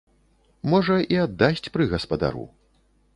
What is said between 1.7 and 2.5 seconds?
пры гаспадару.